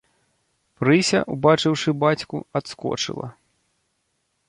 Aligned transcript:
Прыся, 0.81 1.19
убачыўшы 1.35 1.89
бацьку, 2.07 2.37
адскочыла. 2.61 3.27